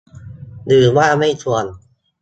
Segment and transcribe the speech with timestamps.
[0.67, 1.65] หรือว่าไม่ควร